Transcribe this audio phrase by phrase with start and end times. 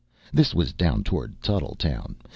[0.33, 2.15] This was down toward Tuttletown.